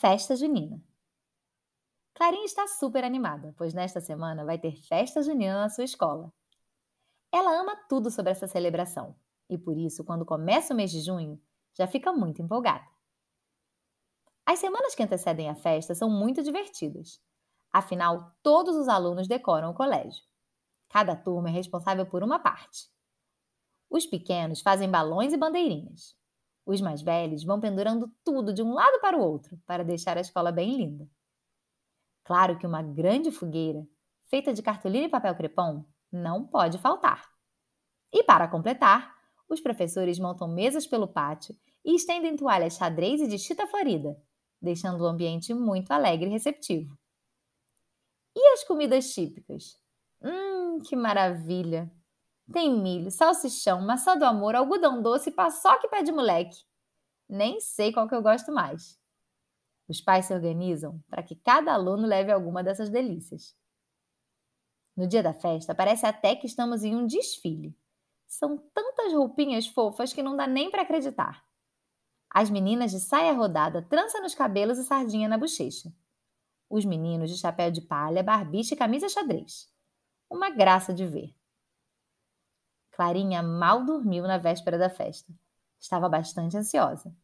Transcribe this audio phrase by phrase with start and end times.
[0.00, 0.82] Festa junina.
[2.14, 6.32] Clarinha está super animada, pois nesta semana vai ter festa junina na sua escola.
[7.30, 9.14] Ela ama tudo sobre essa celebração
[9.46, 11.38] e por isso, quando começa o mês de junho,
[11.74, 12.86] já fica muito empolgada.
[14.46, 17.20] As semanas que antecedem a festa são muito divertidas.
[17.70, 20.24] Afinal, todos os alunos decoram o colégio.
[20.88, 22.90] Cada turma é responsável por uma parte.
[23.90, 26.18] Os pequenos fazem balões e bandeirinhas.
[26.70, 30.20] Os mais velhos vão pendurando tudo de um lado para o outro para deixar a
[30.20, 31.10] escola bem linda.
[32.22, 33.84] Claro que uma grande fogueira,
[34.26, 37.28] feita de cartolina e papel crepom, não pode faltar.
[38.12, 39.12] E para completar,
[39.48, 44.16] os professores montam mesas pelo pátio e estendem toalhas xadrez e de chita florida,
[44.62, 46.96] deixando o ambiente muito alegre e receptivo.
[48.32, 49.76] E as comidas típicas?
[50.22, 51.90] Hum, que maravilha!
[52.52, 56.64] Tem milho, salsichão, maçã do amor, algodão doce, paçoca e pé de moleque.
[57.28, 58.98] Nem sei qual que eu gosto mais.
[59.88, 63.56] Os pais se organizam para que cada aluno leve alguma dessas delícias.
[64.96, 67.76] No dia da festa, parece até que estamos em um desfile.
[68.26, 71.44] São tantas roupinhas fofas que não dá nem para acreditar.
[72.28, 75.92] As meninas de saia rodada, trança nos cabelos e sardinha na bochecha.
[76.68, 79.68] Os meninos de chapéu de palha, barbicha e camisa xadrez.
[80.28, 81.39] Uma graça de ver.
[82.92, 85.32] Clarinha mal dormiu na véspera da festa.
[85.78, 87.14] Estava bastante ansiosa.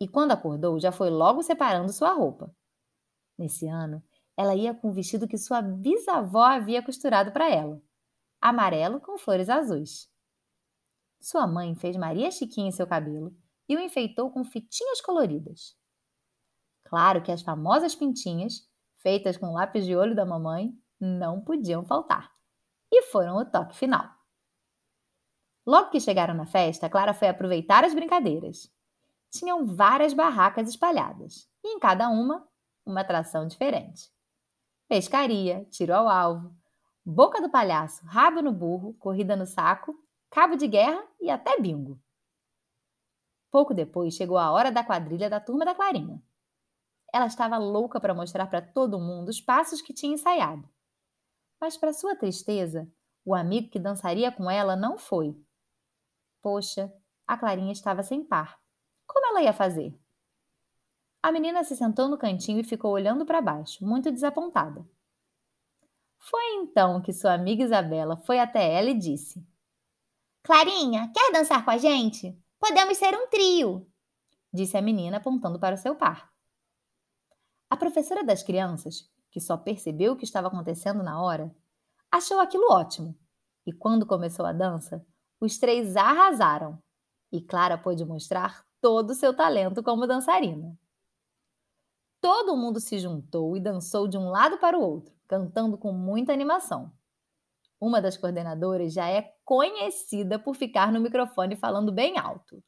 [0.00, 2.54] E quando acordou, já foi logo separando sua roupa.
[3.36, 4.02] Nesse ano,
[4.36, 7.82] ela ia com o vestido que sua bisavó havia costurado para ela,
[8.40, 10.10] amarelo com flores azuis.
[11.20, 13.36] Sua mãe fez Maria Chiquinha em seu cabelo
[13.68, 15.76] e o enfeitou com fitinhas coloridas.
[16.84, 22.32] Claro que as famosas pintinhas, feitas com lápis de olho da mamãe, não podiam faltar.
[22.90, 24.19] E foram o toque final.
[25.70, 28.68] Logo que chegaram na festa, Clara foi aproveitar as brincadeiras.
[29.30, 32.44] Tinham várias barracas espalhadas, e em cada uma,
[32.84, 34.10] uma atração diferente.
[34.88, 36.52] Pescaria, tiro ao alvo,
[37.06, 39.94] boca do palhaço, rabo no burro, corrida no saco,
[40.28, 42.02] cabo de guerra e até bingo.
[43.48, 46.20] Pouco depois chegou a hora da quadrilha da turma da Clarinha.
[47.14, 50.68] Ela estava louca para mostrar para todo mundo os passos que tinha ensaiado.
[51.60, 52.90] Mas, para sua tristeza,
[53.24, 55.40] o amigo que dançaria com ela não foi
[56.42, 56.92] Poxa,
[57.26, 58.58] a Clarinha estava sem par.
[59.06, 59.98] Como ela ia fazer?
[61.22, 64.88] A menina se sentou no cantinho e ficou olhando para baixo, muito desapontada.
[66.18, 69.46] Foi então que sua amiga Isabela foi até ela e disse:
[70.42, 72.38] Clarinha, quer dançar com a gente?
[72.58, 73.86] Podemos ser um trio,
[74.52, 76.30] disse a menina apontando para o seu par.
[77.68, 81.54] A professora das crianças, que só percebeu o que estava acontecendo na hora,
[82.10, 83.16] achou aquilo ótimo
[83.66, 85.04] e, quando começou a dança,
[85.40, 86.78] os três arrasaram
[87.32, 90.78] e Clara pôde mostrar todo o seu talento como dançarina.
[92.20, 96.32] Todo mundo se juntou e dançou de um lado para o outro, cantando com muita
[96.32, 96.92] animação.
[97.80, 102.62] Uma das coordenadoras já é conhecida por ficar no microfone falando bem alto.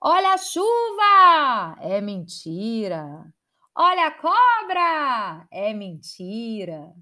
[0.00, 1.76] Olha a chuva!
[1.80, 3.06] É mentira!
[3.74, 5.46] Olha a cobra!
[5.50, 6.94] É mentira!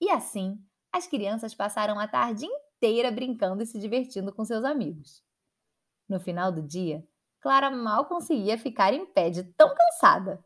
[0.00, 0.56] E assim,
[0.92, 2.69] as crianças passaram a tarde inteira
[3.10, 5.22] brincando e se divertindo com seus amigos.
[6.08, 7.06] No final do dia,
[7.40, 10.44] Clara mal conseguia ficar em pé de tão cansada.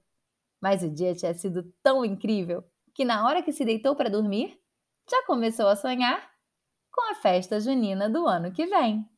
[0.60, 2.64] Mas o dia tinha sido tão incrível
[2.94, 4.60] que, na hora que se deitou para dormir,
[5.10, 6.30] já começou a sonhar
[6.90, 9.08] com a festa junina do ano que vem.